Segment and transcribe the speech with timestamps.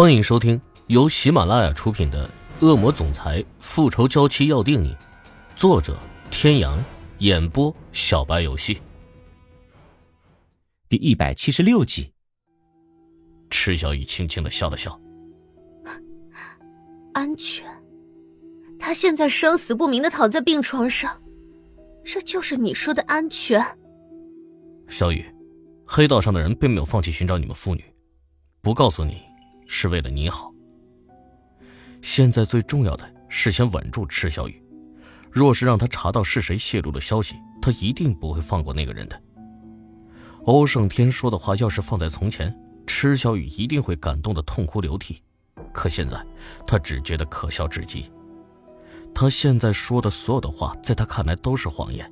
[0.00, 2.24] 欢迎收听由喜马拉雅出品的
[2.64, 4.94] 《恶魔总裁复仇娇妻要定你》，
[5.56, 5.98] 作者：
[6.30, 6.78] 天阳，
[7.18, 8.80] 演播：小白游戏。
[10.88, 12.12] 第一百七十六集。
[13.50, 14.96] 池小雨轻轻的笑了笑。
[17.12, 17.66] 安全。
[18.78, 21.20] 他现在生死不明的躺在病床上，
[22.04, 23.60] 这就是你说的安全。
[24.86, 25.26] 小雨，
[25.84, 27.82] 黑道上的人并没有放弃寻找你们父女，
[28.62, 29.26] 不告诉你。
[29.68, 30.52] 是为了你好。
[32.02, 34.60] 现在最重要的是先稳住池小雨，
[35.30, 39.22] 若是让他查到是谁泄露的消息，他一定不会放过那个人的。
[40.44, 45.22] 欧胜天说的话要是放在从前，池小雨一定会感动的痛哭流涕，
[45.72, 46.24] 可现在
[46.66, 48.10] 他只觉得可笑至极。
[49.14, 52.10] 他现在说的所有的话，在他看来都是谎言，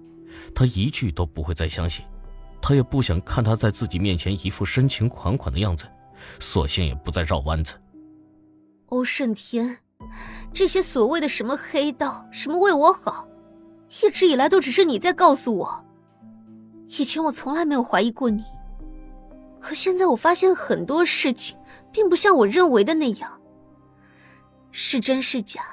[0.55, 2.05] 他一句都不会再相信，
[2.61, 5.87] 他也不想看他在自己面前一副深情款款的样子。
[6.41, 7.75] 索性也不再绕弯子。
[8.87, 9.79] 欧胜天，
[10.53, 13.27] 这些所谓的什么黑道，什么为我好，
[14.03, 15.85] 一直以来都只是你在告诉我。
[16.99, 18.45] 以前我从来没有怀疑过你，
[19.61, 21.57] 可现在我发现很多事情
[21.93, 23.41] 并不像我认为的那样。
[24.71, 25.65] 是真是假，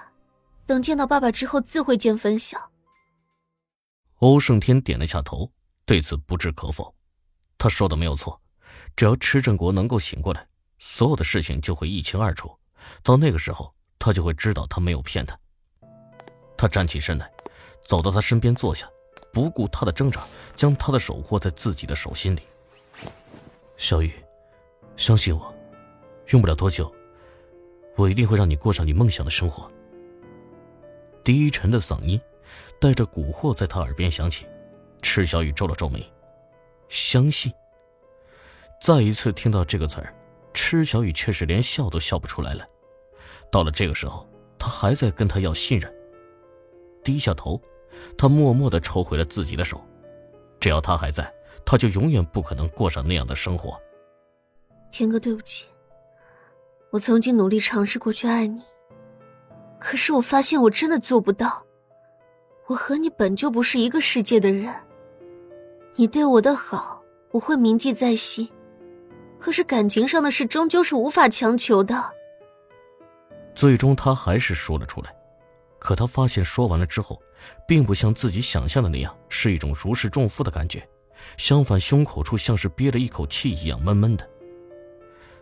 [0.66, 2.72] 等见到爸爸之后自会见分晓。
[4.20, 5.52] 欧胜天点了下头，
[5.86, 6.96] 对此不置可否。
[7.58, 8.42] 他说的没有错。
[8.96, 10.46] 只要池振国能够醒过来，
[10.78, 12.52] 所有的事情就会一清二楚。
[13.02, 15.38] 到那个时候，他就会知道他没有骗他。
[16.58, 17.32] 他站起身来，
[17.88, 18.90] 走到他身边坐下，
[19.32, 20.24] 不顾他的挣扎，
[20.56, 22.42] 将他的手握在自己的手心里。
[23.78, 24.14] 小雨，
[24.96, 25.54] 相信我，
[26.28, 26.94] 用不了多久，
[27.96, 29.70] 我一定会让你过上你梦想的生活。
[31.24, 32.20] 低沉的嗓音，
[32.80, 34.46] 带着蛊惑，在他耳边响起。
[35.02, 36.06] 池小雨皱了皱眉，
[36.88, 37.52] 相信。
[38.84, 40.14] 再一次听到这个词儿，
[40.54, 42.68] 池小雨却是连笑都笑不出来了。
[43.50, 44.28] 到了这个时候，
[44.60, 45.90] 他还在跟他要信任。
[47.02, 47.62] 低下头，
[48.18, 49.82] 他默默的抽回了自己的手。
[50.60, 51.34] 只要他还在，
[51.66, 53.80] 他就永远不可能过上那样的生活。
[54.92, 55.66] 天哥，对不起，
[56.90, 58.62] 我曾经努力尝试过去爱你，
[59.80, 61.66] 可是我发现我真的做不到。
[62.68, 64.76] 我和你本就不是一个世界的人，
[65.96, 68.46] 你对我的好，我会铭记在心。
[69.44, 72.02] 可是感情上的事终究是无法强求的。
[73.54, 75.14] 最终，他还是说了出来，
[75.80, 77.22] 可他发现说完了之后，
[77.68, 80.88] 并不像自己想象的那样是一种如释重负的感觉，
[81.36, 84.26] 相反，胸口处像是憋了一口气一样闷闷的。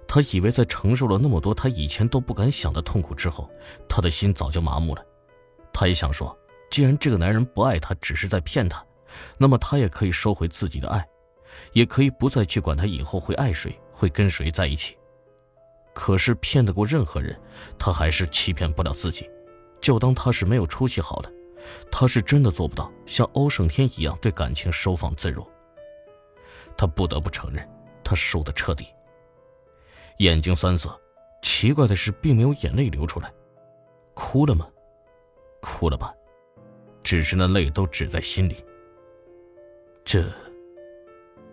[0.07, 3.47] 他以为在承受了那么多他以前都不敢想的痛苦之后，
[3.87, 5.05] 他的心早就麻木了。
[5.71, 6.35] 他也想说，
[6.71, 8.83] 既然这个男人不爱他，只是在骗他，
[9.37, 11.07] 那么他也可以收回自己的爱，
[11.73, 13.79] 也可以不再去管他以后会爱谁。
[13.91, 14.97] 会跟谁在一起？
[15.93, 17.39] 可是骗得过任何人，
[17.77, 19.29] 他还是欺骗不了自己。
[19.79, 21.31] 就当他是没有出息好了，
[21.91, 25.45] 他是真的做不到像欧胜天一样对感情收放自如。
[26.75, 27.69] 他不得不承认，
[28.03, 28.87] 他输得彻底。
[30.17, 30.99] 眼睛酸涩，
[31.43, 33.31] 奇怪的是，并没有眼泪流出来。
[34.15, 34.67] 哭了吗？
[35.61, 36.11] 哭了吧，
[37.03, 38.65] 只是那泪都只在心里。
[40.03, 40.27] 这，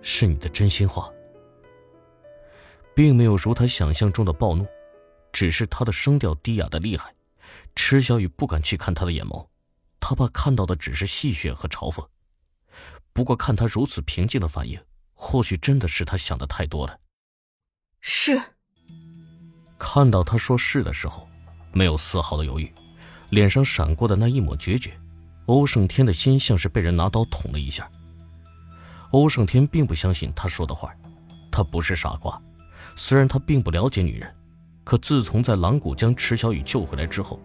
[0.03, 1.11] 是你的真心话。
[2.95, 4.67] 并没有如他想象中的暴怒，
[5.33, 7.15] 只是他的声调低哑的厉害。
[7.77, 9.47] 池小雨不敢去看他的眼眸，
[10.01, 12.05] 他怕看到的只是戏谑和嘲讽。
[13.13, 14.81] 不过看他如此平静的反应，
[15.15, 16.99] 或许真的是他想的太多了。
[18.01, 18.41] 是。
[19.79, 21.29] 看到他说是的时候，
[21.73, 22.75] 没有丝毫的犹豫，
[23.31, 24.99] 脸上闪过的那一抹决绝，
[25.47, 27.89] 欧胜天的心像是被人拿刀捅了一下。
[29.11, 30.95] 欧胜天并不相信他说的话，
[31.51, 32.41] 他不是傻瓜。
[32.95, 34.35] 虽然他并不了解女人，
[34.85, 37.41] 可自从在狼谷将池小雨救回来之后，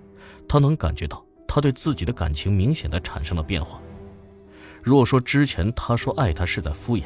[0.48, 3.82] 他能感觉到他对自己的感情明显的产生了变化。
[4.82, 7.04] 若说之前他说爱她是在敷衍，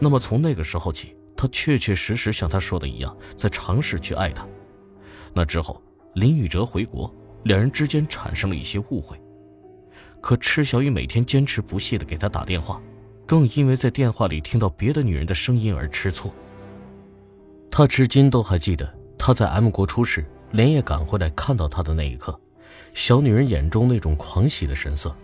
[0.00, 4.44] 那么从那个时候起，他确确实实像他说的一样，在尝试去爱她。
[5.32, 5.80] 那之后，
[6.14, 7.14] 林宇哲回国，
[7.44, 9.20] 两人之间产生了一些误会。
[10.20, 12.82] 可池小雨每天坚持不懈的给他打电话，
[13.26, 16.32] 更因为在电话里听到别的女人的声音而吃醋。
[17.70, 18.88] 他至今都还记得
[19.18, 22.38] 他在 M 国出事，连夜赶回来看到他的那一刻，
[22.94, 25.14] 小女人眼中那种狂喜的神色。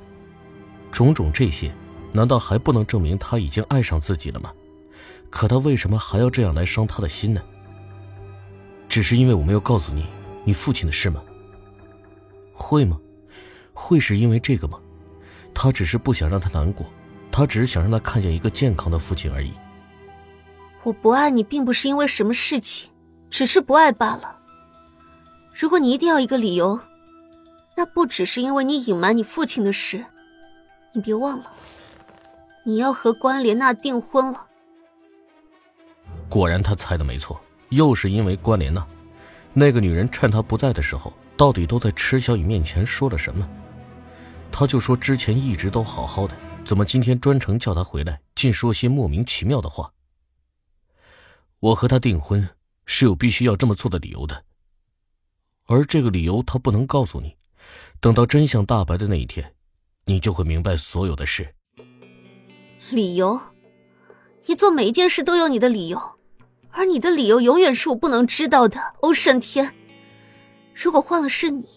[0.90, 1.72] 种种这些，
[2.12, 4.52] 难道还不能证明他已经爱上自己了吗？
[5.30, 7.40] 可他为什么还要这样来伤他的心呢？
[8.88, 10.04] 只是因为我没有告诉你
[10.44, 11.22] 你父亲的事吗？
[12.52, 12.98] 会吗？
[13.72, 14.78] 会是因为这个吗？
[15.54, 16.86] 他只是不想让他难过，
[17.32, 19.50] 他只是想让他看见一个健康的父亲而已。
[20.84, 22.90] 我不爱你，并不是因为什么事情，
[23.30, 24.38] 只是不爱罢了。
[25.54, 26.78] 如果你一定要一个理由，
[27.76, 30.04] 那不只是因为你隐瞒你父亲的事，
[30.92, 31.50] 你别忘了，
[32.64, 34.46] 你要和关莲娜订婚了。
[36.28, 37.40] 果然，他猜的没错，
[37.70, 38.86] 又是因为关莲娜。
[39.54, 43.48] 那个女人趁他不在的时候，到底都在池小雨面前说了什么？
[44.50, 49.92] 他就说之前一直都好好的，怎么今天专程叫他回来，竟说些莫名其妙的话？
[51.58, 52.48] 我和他订婚
[52.86, 54.44] 是有必须要这么做的理由的，
[55.66, 57.36] 而这个理由他不能告诉你，
[58.00, 59.54] 等到真相大白的那一天，
[60.06, 61.54] 你就会明白所有的事。
[62.90, 63.40] 理由？
[64.46, 66.00] 你做每一件事都有你的理由。
[66.74, 69.74] 而你的理由永远是我不能知道的，欧胜天。
[70.74, 71.68] 如果换了是你，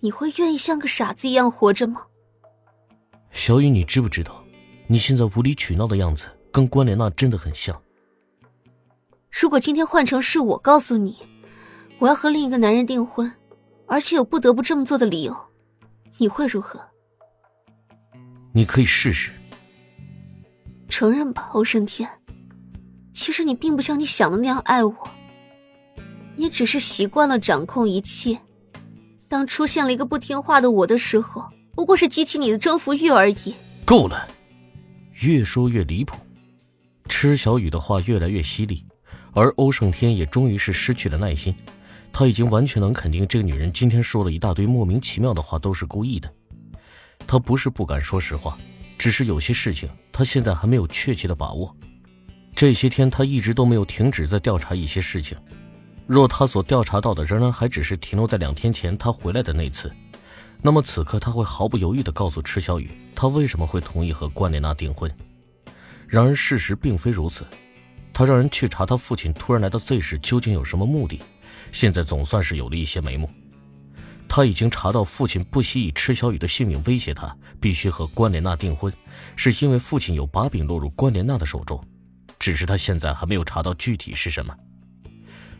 [0.00, 2.06] 你会愿意像个傻子一样活着吗？
[3.30, 4.44] 小雨，你知不知道，
[4.86, 7.80] 你现在无理取闹的样子跟关莲娜真的很像。
[9.30, 11.16] 如果今天换成是我告诉你，
[11.98, 13.30] 我要和另一个男人订婚，
[13.86, 15.36] 而且有不得不这么做的理由，
[16.16, 16.80] 你会如何？
[18.52, 19.30] 你可以试试。
[20.88, 22.08] 承认吧，欧胜天。
[23.12, 24.94] 其实你并不像你想的那样爱我，
[26.34, 28.38] 你只是习惯了掌控一切。
[29.28, 31.44] 当出现了一个不听话的我的时候，
[31.78, 33.54] 不过是激起你的征服欲而已。
[33.84, 34.26] 够了，
[35.20, 36.16] 越说越离谱。
[37.08, 38.84] 池小雨的话越来越犀利，
[39.32, 41.54] 而欧胜天也终于是失去了耐心。
[42.12, 46.28] 他已经完全能肯定，这个女人今天说了一大堆莫名其妙的话都是故意的。
[47.28, 48.58] 他不是不敢说实话，
[48.98, 51.72] 只是有些事情他现在还没有确切的把握。
[52.56, 55.38] 这些天，他一直都没有停止在调查一些事情。
[56.08, 59.92] 若他所调查到的仍然还只是停留在两天前他回来的那次，
[60.60, 65.10] 那么此刻他会毫不犹豫地告诉池小雨，他为什么会同意和关莲娜订婚。
[66.06, 67.46] 然而事实并非如此，
[68.12, 71.20] 他让人去查他父亲突然来到 Z 市究竟有什么目的，
[71.70, 73.30] 现在总算是有了一些眉目。
[74.28, 78.92] 他已经查到父亲不惜以池小雨的性命威胁他，必须和关莲娜订婚，
[79.36, 81.82] 是因为父亲有把柄落入关莲娜的手中。
[82.38, 84.54] 只是他现在还没有查到具体是什么。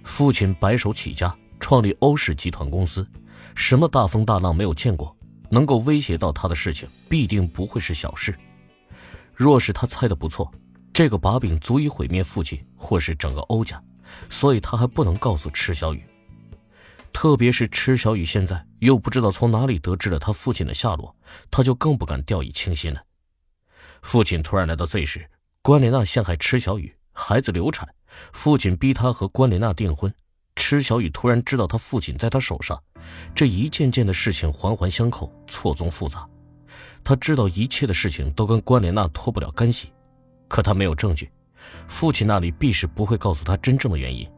[0.02, 3.06] 父亲白手起家，创立欧氏集团公司，
[3.54, 5.16] 什么大风大浪没有见过？
[5.50, 8.36] 能够威胁到他的事情，必定不会是小事。
[9.34, 10.52] 若是他猜的不错，
[10.92, 13.82] 这个把柄足以毁灭父亲或是整个欧家，
[14.28, 16.02] 所以他还不能告诉池小雨。
[17.12, 21.14] 特别是池小雨现在又不知道从哪里得知了他父亲的下落，
[21.50, 23.02] 他就更不敢掉以轻心了。
[24.02, 25.28] 父亲突然来到 Z 市。
[25.60, 27.86] 关莲娜陷害池小雨，孩子流产，
[28.32, 30.14] 父亲逼他和关莲娜订婚。
[30.68, 32.78] 池小雨突然知道他父亲在他手上，
[33.34, 36.28] 这一件件的事情环环相扣，错综复杂。
[37.02, 39.90] 他知道一切的事情都跟关莲娜脱不了干系，
[40.46, 41.30] 可他没有证据，
[41.86, 44.30] 父亲那里必是不会告诉他真正的原因。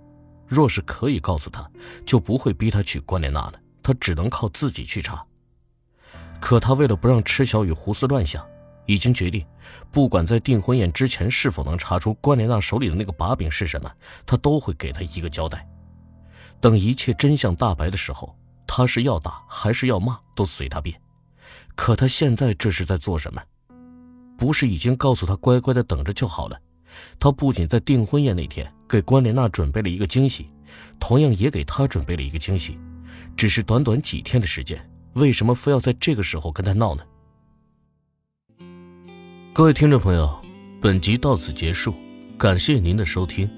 [0.46, 1.68] 若是可以告诉他，
[2.06, 3.54] 就不会逼他娶关莲娜了。
[3.82, 5.26] 他只能靠自己去查。
[6.40, 8.46] 可他为了不让池小雨胡思乱想。
[8.86, 9.44] 已经决定，
[9.92, 13.90] 不管在订婚宴之前是否能查出关莲娜手里的那个把柄是什么，
[14.24, 15.68] 他都会给他一个交代。
[16.60, 18.36] 等一切真相大白的时候，
[18.66, 21.00] 他是要打还是要骂，都随他便。
[21.74, 23.42] 可他现在这是在做什么？
[24.36, 26.58] 不是已经告诉他乖乖的等着就好了？
[27.18, 30.50] 他不仅在订婚宴那天给关莲娜准备了一个惊喜，
[30.98, 32.78] 同样也给他准备了一个惊喜。
[33.36, 37.02] 只是短短几天的时间，为什么非要在这个时候跟他闹呢？
[39.52, 40.40] 各位听众朋友，
[40.80, 41.94] 本集到此结束，
[42.38, 43.48] 感谢您的收听。